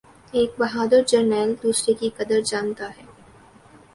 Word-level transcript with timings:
ایک 0.33 0.51
بہادر 0.59 1.01
جرنیل 1.07 1.53
دوسرے 1.63 1.93
کی 1.99 2.09
قدر 2.17 2.39
جانتا 2.45 2.89
ہے 2.97 3.05